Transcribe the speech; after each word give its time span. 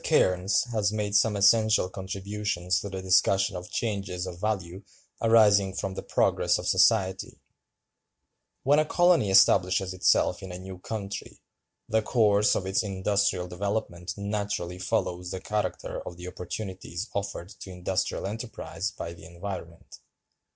Cairnes 0.03 0.63
has 0.71 0.91
made 0.91 1.15
some 1.15 1.35
essential 1.35 1.87
contributions 1.87 2.79
to 2.79 2.89
the 2.89 3.03
discussion 3.03 3.55
of 3.55 3.69
changes 3.69 4.25
of 4.25 4.39
value 4.41 4.81
arising 5.21 5.75
from 5.75 5.93
the 5.93 6.01
progress 6.01 6.57
of 6.57 6.67
society:(296) 6.67 7.35
"When 8.63 8.79
a 8.79 8.85
colony 8.85 9.29
establishes 9.29 9.93
itself 9.93 10.41
in 10.41 10.51
a 10.51 10.57
new 10.57 10.79
country, 10.79 11.39
the 11.87 12.01
course 12.01 12.55
of 12.55 12.65
its 12.65 12.81
industrial 12.81 13.47
development 13.47 14.13
naturally 14.17 14.79
follows 14.79 15.29
the 15.29 15.39
character 15.39 16.01
of 16.07 16.17
the 16.17 16.27
opportunities 16.27 17.07
offered 17.13 17.49
to 17.59 17.69
industrial 17.69 18.25
enterprise 18.25 18.89
by 18.89 19.13
the 19.13 19.25
environment. 19.25 19.99